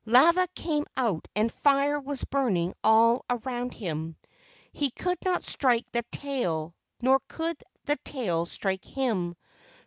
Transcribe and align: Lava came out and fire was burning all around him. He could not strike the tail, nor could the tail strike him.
Lava 0.03 0.47
came 0.55 0.83
out 0.97 1.27
and 1.35 1.51
fire 1.53 1.99
was 1.99 2.23
burning 2.23 2.73
all 2.83 3.23
around 3.29 3.71
him. 3.71 4.15
He 4.73 4.89
could 4.89 5.19
not 5.23 5.43
strike 5.43 5.85
the 5.91 6.03
tail, 6.11 6.73
nor 7.03 7.19
could 7.27 7.63
the 7.85 7.97
tail 7.97 8.47
strike 8.47 8.83
him. 8.83 9.35